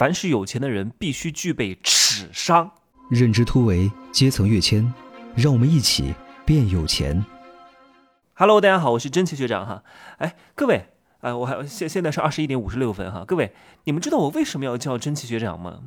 [0.00, 2.72] 凡是有钱的人必须具备耻商。
[3.10, 4.94] 认知突围，阶层跃迁，
[5.36, 6.14] 让我们一起
[6.46, 7.22] 变有钱。
[8.32, 9.84] Hello，大家好，我是真奇学长哈。
[10.16, 10.86] 哎，各位，
[11.20, 13.26] 啊、我还现现在是二十一点五十六分哈。
[13.26, 13.52] 各位，
[13.84, 15.80] 你们知道我为什么要叫真奇学长吗？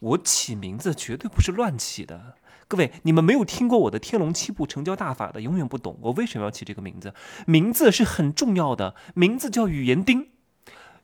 [0.00, 2.34] 我起名字绝对不是乱起的。
[2.66, 7.14] 各位，你们没有听过我的《天龙七部成交大法》的，永远不懂我为什么要起这个名字。
[7.46, 10.30] 名字是很重要的，名字叫语言钉。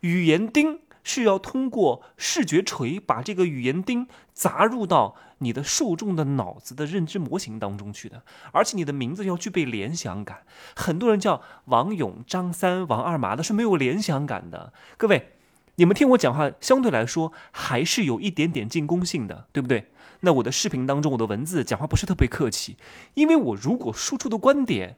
[0.00, 10.42] 语言钉是要通过视觉锤把这个语言钉砸入到你的受众的脑子的认知模型当中去的，而且你的名字要具备联想感。
[10.74, 14.72] 很多人叫王勇、张三、王二麻的是没有联想感的。
[14.96, 15.32] 各位，
[15.76, 19.90] 你们听我讲话，相对来说还是有一点点进攻性的，对不对？
[20.20, 22.76] 那我的视频当中，我的文字讲话不是特别客气，
[23.14, 24.96] 因为我如果输出的观点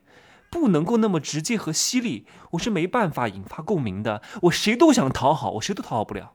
[0.51, 4.21] 不能够那么直接和犀利，我是没办法引发共鸣的。
[4.43, 6.33] 我谁都想讨好，我谁都讨好不了。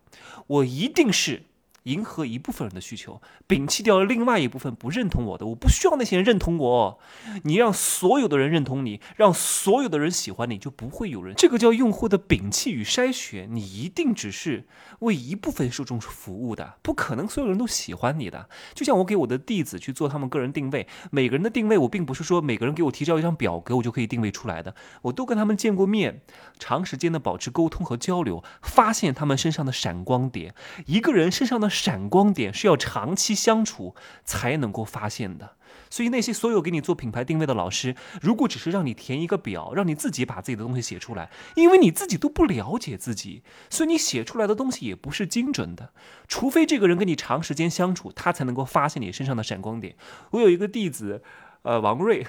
[0.48, 1.44] 我一定是
[1.86, 5.46] 迎合一部分人的需求，摒弃掉了另外一部分不认同我的。
[5.48, 7.00] 我不需要那些人认同我。
[7.44, 11.36] 你让所有的人认同你，让所有的人喜欢你，就不会有人。
[11.36, 13.48] 这个叫用户的摒弃与筛选。
[13.56, 14.68] 你一定只是
[15.00, 18.50] 为一部分受众服务的，不可能所有人都喜欢你的。
[18.74, 26.22] 就像我给我的弟子去做他们个人定位，每个人的定位我并不是说每个人给我提交一张表格我就可以定位出来的，我都跟他们见过面，
[26.58, 30.56] 长时间的保持沟通和交流，发现他们身上的闪光点。
[30.88, 35.58] 一个人身上的闪光点是要长期相处才能够发现的。
[35.90, 45.92] 所以那些所有给你做品牌定位的老师，如果只是让你填一个表，让你自己把自己的东西写出来，因为你自己都不了解自己，所以你写出来的东西也不是精准的。
[46.28, 49.96] 除非这个人跟你长时间相处，他才能够发现你身上的闪光点。
[50.32, 51.22] 我有一个弟子，
[51.62, 52.26] 呃，王瑞。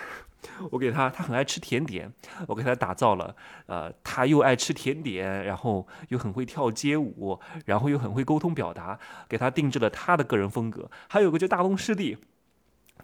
[0.70, 2.12] 我给他，他很爱吃甜点，
[2.47, 3.34] 我给他打造了，
[3.66, 10.91] 呃，他又爱吃甜点，然后又很会跳街舞，然后又很会沟通表达，给他定制了他的个人风格。
[11.08, 12.17] 还有个叫大东师弟，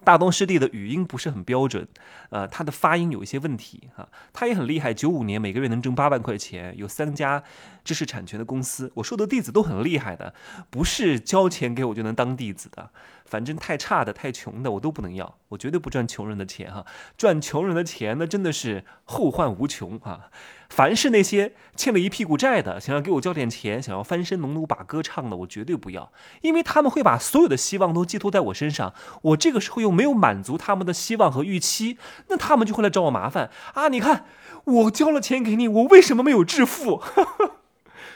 [0.05, 1.86] 大东师弟的语音不是很标准，
[2.31, 7.42] 呃，他的发音有一些问题哈、他也很厉害，九五年每个月能挣八万块钱，有三家
[7.85, 8.91] 知识产权的公司。
[8.95, 10.35] 我收的弟子都很厉害的，
[10.70, 12.91] 不是交钱给我就能当弟子的。
[13.24, 16.85] 反正太差的、太穷的我都不能要，我绝对不赚穷人的钱哈、
[17.17, 20.29] 赚穷人的钱那真的是后患无穷啊、
[20.73, 26.11] 凡是那些欠了一屁股债的，想要给我交点钱，想要翻身农奴把歌唱的，我绝对不要，
[26.41, 33.89] 因为他们会把所有的希望都寄托在我身上，我这个时候又没有满足他们的希望和预期，那他们就会来找我麻烦啊！
[33.89, 34.25] 你看，
[34.65, 37.03] 我交了钱给你，我为什么没有致富？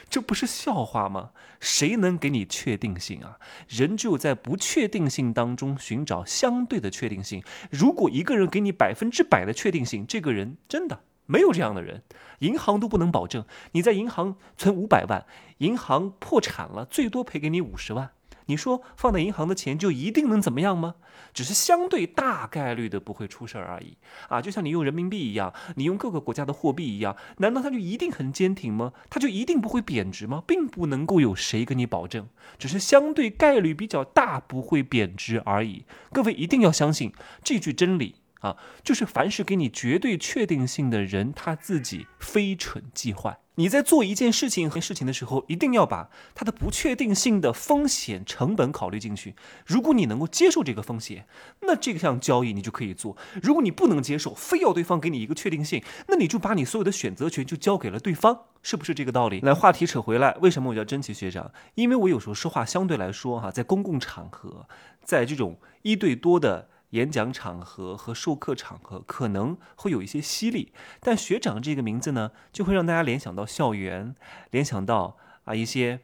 [0.09, 1.29] 这不是笑话吗？
[1.59, 3.37] 谁能给你确定性啊？
[3.67, 7.43] 人只有在不确定性当中寻找相对的确定性。
[7.69, 12.01] 如果一个人给你百分之百的确定性，这个人真的没有这样的人，
[12.39, 13.45] 银行都不能保证。
[13.73, 15.25] 你在银行存五百万，
[15.59, 18.09] 银行破产了，最多赔给你五十万。
[18.49, 20.95] 你说放在银行的钱就一定能怎么样吗？
[21.33, 23.97] 只是相对大概率的不会出事儿而已
[24.29, 24.41] 啊！
[24.41, 28.93] 就像你用人民币一样，你用各个国家的货币一样，难道它就一定很坚挺吗？
[29.09, 30.41] 它就一定不会贬值吗？
[30.47, 35.83] 并不能够有谁跟你保证，只是相对概率比较大不会贬值而已。
[36.13, 37.11] 各位一定要相信
[37.43, 38.57] 这句真理啊！
[38.83, 43.39] 就是凡是给你绝对确定性的人，他自己非蠢即坏。
[43.55, 49.35] 你在做一件事情和事情的时候，一定要把它的不确定性的风险成本考虑进去。
[49.65, 51.25] 如果你能够接受这个风险，
[51.61, 59.39] 那这项交易你就可以做；如果你不能接受，非要对方给你一个确定性，那你就把你所有的选择权就交给了对方，是不是这个道理？
[59.39, 61.51] 来，话题扯回来，为什么我叫真奇学长？
[61.73, 64.67] 因为我有时候说话相对来说哈，在公共场合，
[65.03, 66.69] 在这种一对多的。
[66.91, 70.71] 演讲场合和授课场合可能会有一些犀利，
[71.01, 74.15] 但学长这个名字呢，就会让大家联想到校园，
[74.51, 75.99] 联想到啊一些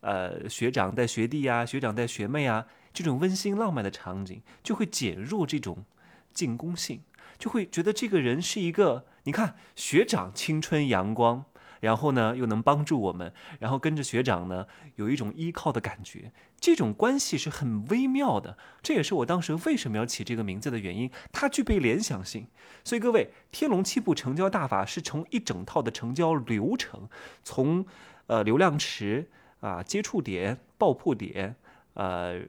[0.00, 5.84] 呃学长带学弟啊，学长带学妹啊这种温馨浪漫的场景，就会减弱这种
[6.32, 7.00] 进攻性，
[7.36, 11.44] 就会觉得这个人是一个，你看学长青春阳光，
[11.80, 14.66] 然后呢又能帮助我们，然后跟着学长呢
[14.96, 18.56] 有一种依靠的感觉，这种关系是很微妙的。
[18.82, 22.46] 这也是我当时为什么要起这个名字的原因，它具备联想性。
[22.84, 27.08] 所以各位，天龙七步成交大法是从一整套的成交流程，
[27.42, 27.84] 从
[28.26, 29.28] 呃流量池
[29.60, 31.56] 啊、接触点、爆破点，
[31.94, 32.40] 呃，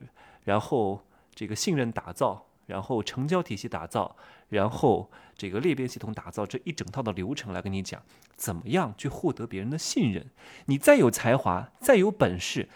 [0.44, 1.04] 然后
[1.34, 2.49] 这个信任打造。
[2.70, 4.16] 然后成交体系打造，
[4.50, 8.00] 然后这个裂变系统打造，这一整套的流程来跟你讲，
[8.36, 10.28] 怎么样去获得别人的信任。
[10.68, 12.70] 你再有才华，再有本事，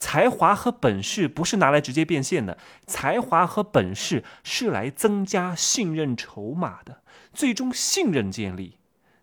[0.00, 7.02] 才华和本事不是拿来直接变现的，才华和本事是来增加信任筹码的。
[7.32, 8.78] 最终信任建立，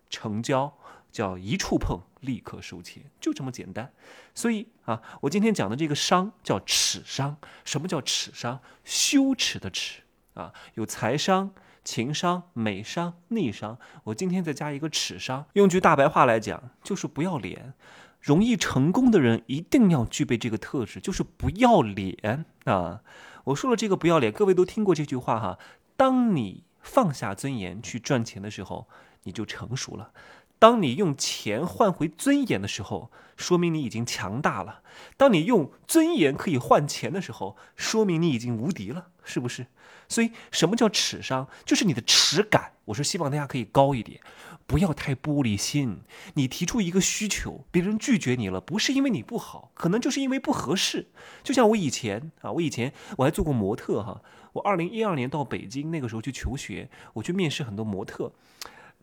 [0.10, 0.78] 成交
[1.12, 3.92] 叫一触碰立刻收钱，就这么简单。
[4.36, 7.38] 所以啊，我今天讲的这个商叫耻商。
[7.66, 8.60] 什么叫耻商？
[8.84, 10.02] 羞耻的耻
[10.34, 11.52] 啊，有财商、
[11.84, 13.78] 情商、美商、逆商。
[14.06, 17.74] 我今天再加一个耻商，用句大白话来讲，就是不要脸。
[18.20, 23.02] 容易成功的人一定要具备这个特质，就是不要脸啊！
[23.46, 25.60] 我说了这个不要脸，各位都听过这句话哈。
[25.96, 28.90] 当你放下尊严去赚钱的时候，
[29.24, 30.12] 你就成熟了；
[30.60, 34.82] 当你用钱换回尊严的时候，说明你已经强大了；
[35.16, 39.68] 当你用尊严可以换钱的时候，说明你已经无敌了，是不是？
[40.10, 41.48] 所以，什么叫耻商？
[41.66, 42.72] 就是你的耻感。
[42.86, 44.22] 我是希望大家可以高一点，
[44.66, 46.00] 不要太玻璃心。
[46.36, 51.10] 你提出一个需求，别人拒绝你了，不是因为你不好，可能就是因为不合适。
[51.44, 54.22] 就像我以前啊，我以前我还做过模特哈。
[54.54, 58.32] 我二零一二年到北京，那个时候去求学，我去面试很多模特，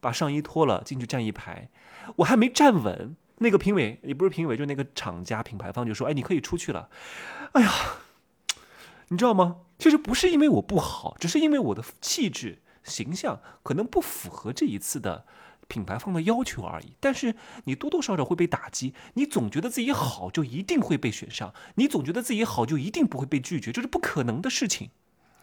[0.05, 1.71] 把上衣脱了进去站一排，
[2.17, 6.91] 我还没站稳，那个评委也不是评委，就那个厂家品牌方就说：“哎，你可以出去了。”
[7.53, 7.73] 哎呀，
[9.09, 9.57] 你知道吗？
[9.79, 12.59] 其实不是因为我不好，只是因为我的气质。
[12.85, 15.25] 形象可能不符合这一次的
[15.69, 17.35] 品牌方的要求而已，但是
[17.65, 18.93] 你多多少少会被打击。
[19.15, 24.91] 你总觉得自己好就一定会被选上，你总觉得自己好就一定不会被拒绝，这是不可能的事情。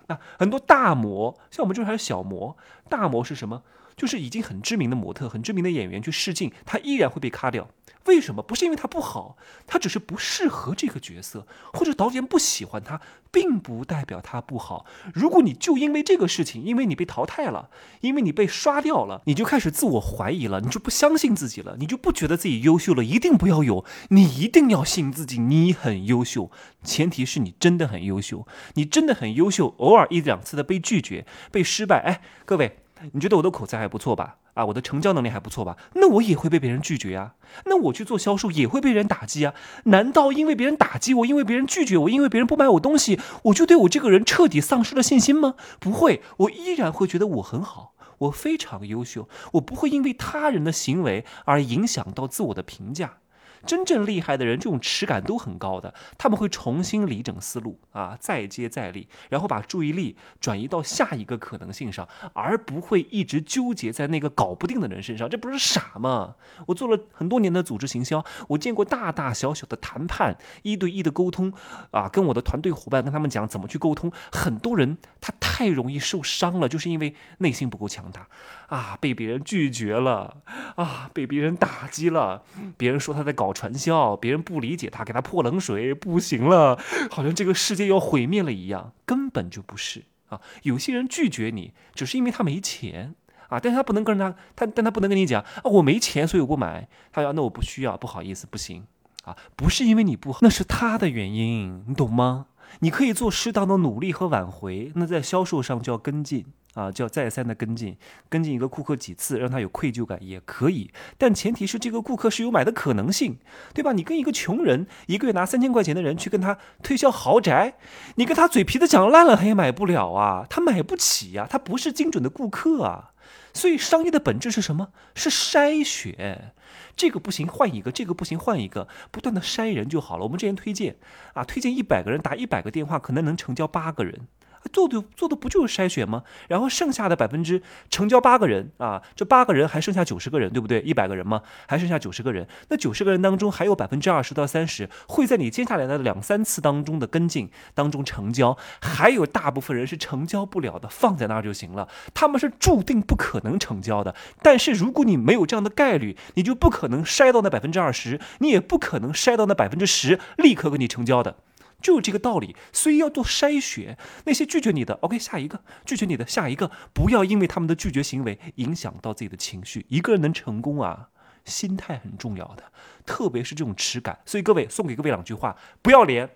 [0.05, 2.55] 那很多大模，像我们这还是小模，
[2.87, 3.63] 大模是什么？
[3.95, 7.69] 就是已经很知名的模特、很知名的演员去试镜，他依然会被卡掉。
[8.05, 8.41] 为什么？
[8.41, 12.99] 不是因为他不好，他只是不适合这个角色，或者导演不喜欢他，
[13.29, 14.87] 并不代表他不好。
[15.13, 23.03] 如果你就因为这个事情，因为你被淘汰了，因为你被刷掉了，你就开始自我怀疑了，你就不相信自己了，你就不觉得自己优秀了。
[23.03, 26.49] 一定不要有，你一定要信自己，你很优秀。
[26.83, 29.75] 前提是你真的很优秀，你真的很优秀。
[29.77, 32.80] 偶尔一两次的被拒绝、被失败，哎，各位。
[33.13, 34.37] 你觉得我的口才还不错吧？
[34.53, 35.77] 啊，我的成交能力还不错吧？
[35.95, 37.35] 那我也会被别人拒绝啊。
[37.65, 39.53] 那我去做销售也会被人打击啊。
[39.85, 45.55] 难道因为别人打击我，因为别人拒绝我，因为别人不买我东西，我就对我这个人彻底丧失了信心吗？
[45.79, 53.19] 不会，我依然会觉得我很好，我非常优秀，我不会因为他人的行为而影响到自我的评价。
[53.65, 65.29] 真正厉害的人，这种耻感都很高的，他们会重新理整思路啊，再接再厉，然后把注意力转移到下一个可能性上，而不会一直纠结在那个搞不定的人身上。
[65.29, 66.35] 这不是傻吗？
[66.65, 71.53] 我做了很多年的组织行销，我见过大大小小的谈判，一对一的沟通
[71.91, 74.11] 啊，跟我的团队伙伴跟他们讲怎么去沟通。
[74.31, 78.27] 很多人他太容易受伤了，就是因为内心不够强大
[78.67, 80.37] 啊，被别人拒绝了
[80.75, 82.43] 啊，被别人打击了，
[82.75, 83.50] 别人说他在搞。
[83.53, 90.39] 传销，别人不理解他，给他泼冷水，不行了，好像这个世界要毁灭了一样，根本就不是啊！
[90.63, 93.15] 有些人拒绝你，只是因为他没钱
[93.49, 96.87] 啊，但是他不能跟他，他但他不能跟你讲啊，我没钱，所以我不买。
[97.11, 98.85] 他要那我不需要，不好意思，不行
[99.23, 102.47] 啊，不是因为你不好，那是他的原因，你懂吗？
[102.79, 106.45] 你可以做适当的努力和挽回，那在销售上就要跟进。
[106.73, 107.97] 啊，叫再三的跟进，
[108.29, 113.39] 跟进一个顾客几次，让他有愧疚感也可以，但前提是这个顾客是有买的可能性，
[113.73, 113.91] 对吧？
[113.91, 117.73] 你跟一个穷人，一个月拿三千块钱的人去跟他推销豪宅，
[118.15, 123.11] 你跟他嘴皮子讲烂了，他也买不了啊，他买不起呀，他不是精准的顾客啊。
[123.53, 124.93] 所以商业的本质是什么？
[125.13, 126.53] 是筛选，
[126.95, 130.23] 这个不行换一个，这个不行换一个，不断的筛人就好了。
[130.23, 130.95] 我们之前推荐
[131.33, 134.27] 啊，推荐一百个人打一百个电话，可能能成交八个人。
[134.71, 136.23] 做的做的不就是筛选吗？
[136.47, 140.81] 然后剩下的百分之成交八个人啊，这八个人还剩下九十个人，对不对？
[140.81, 142.47] 一百个人嘛，还剩下九十个人。
[142.69, 151.87] 那九十个人当中，还有百分之二十到三十会在你接下来的两三次当中的跟进当中成交，还有大部分人是成交不了的，放在那儿就行了。
[152.13, 154.15] 他们是注定不可能成交的。
[154.41, 161.35] 但是如果你没有这样的概率，你就不可能筛到那百分之二十，你也不可能筛到那百分之十立刻跟你成交的。
[161.81, 163.97] 就这个道理，所以要做筛选。
[164.25, 166.71] 那些拒绝你的，OK，下一个；拒绝你的，下一个。
[166.93, 169.85] 不要因为他们的拒绝行为影响到自己的情绪。
[169.89, 171.09] 一个人能成功啊，
[171.43, 172.71] 心态很重要的，
[173.05, 174.19] 特别是这种耻感。
[174.25, 176.29] 所以各位送给各位两句话：不要脸，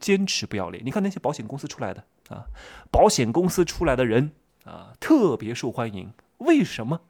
[0.00, 0.84] 坚持不要脸。
[0.84, 2.44] 你看那些保险公司出来的啊，
[2.90, 4.32] 保险公司出来的人
[4.64, 6.12] 啊，特别受欢迎。
[6.38, 7.00] 为什么？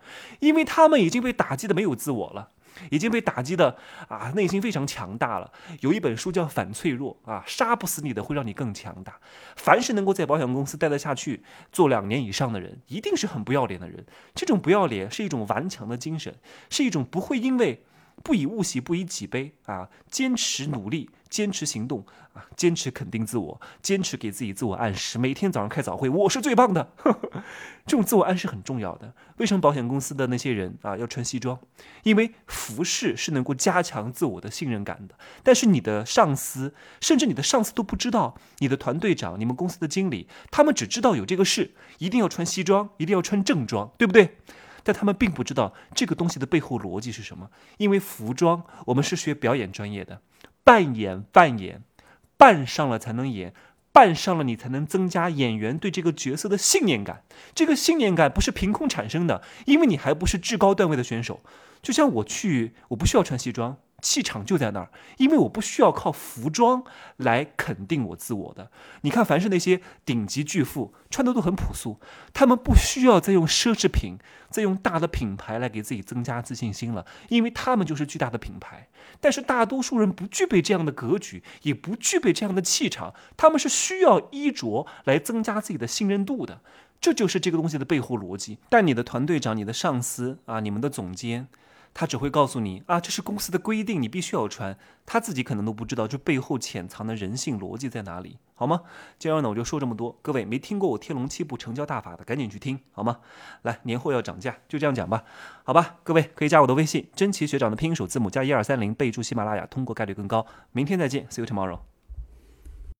[0.40, 2.50] 因为他们已经被打击的没有自我了。
[2.90, 3.76] 已经被打击的
[4.08, 5.52] 啊，内心非常强大了。
[5.80, 9.18] 有一本书叫《反脆弱》啊，杀不死你的会让你更强大。
[9.56, 11.42] 凡是能够在保险公司待得下去、
[11.72, 14.04] 做两年以上的人，一定是很不要脸的人。
[14.34, 16.34] 这种不要脸是一种顽强的精神，
[16.70, 17.82] 是一种不会因为
[18.22, 19.88] 不以物喜，不以己悲啊！
[20.10, 22.44] 坚持努力，坚持行动啊！
[22.56, 25.18] 坚持肯定自我，坚持给自己自我暗示。
[25.18, 26.92] 每天早上开早会，我是最棒的。
[27.86, 29.14] 这种自我暗示很重要的。
[29.38, 31.58] 为什么保险公司的那些人啊要穿西装？
[32.02, 35.14] 因为服饰是能够加强自我的信任感的。
[35.42, 44.36] 但是你的上司，甚至你的上司都不知道，你的团队长、你们公司的经理，他们只知道有这个事，一定要穿西装，一定要穿正装，对不对？
[44.88, 50.22] 但他们并不知道这个东西的背后逻辑是什么，因为服装我们是学表演专业的，
[50.64, 51.82] 扮演扮演，
[52.38, 53.52] 扮上了才能演，
[53.92, 57.22] 扮上了你才能增加演员对这个角色的信念感。
[57.54, 61.42] 这个信念感不是凭空产生的，因为你还不是至高段位的选手。
[61.82, 63.76] 就像我去，我不需要穿西装。
[64.00, 66.84] 气场就在那儿，因为我不需要靠服装
[67.16, 68.70] 来肯定我自我的。
[69.00, 71.98] 你看，凡是那些顶级巨富，穿的都很朴素，
[72.32, 74.18] 他们不需要再用奢侈品、
[74.50, 78.88] 再用大的品牌来给自己增加自信心了，因为他们就是巨大的品牌。
[79.20, 86.60] 但是大多数人不具备这样的格局，也不具备这样的气场，他们是需要衣着来增加自己的信任度的。
[87.00, 88.58] 这就是这个东西的背后逻辑。
[88.68, 91.48] 但你的团队长、你的上司啊、你们的总监。
[91.92, 94.78] 他只会告诉你啊，这是公司的规定，你必须要穿。
[95.04, 98.82] 他自己可能都不知道这背后潜藏的人性逻辑在哪里，好吗？
[99.18, 100.18] 今儿呢我就说这么多。
[100.22, 103.18] 各位没听过我《天龙七部成交大法》的，赶紧去听，好吗？
[103.62, 105.24] 来，年后要涨价，就这样讲吧，
[105.64, 105.96] 好吧？
[106.04, 110.46] 各位可以加我的微信，真奇学长的拼音首字母加一二三零，备注喜马拉雅，通过概率更高。
[110.72, 111.97] 明天再见，See you tomorrow。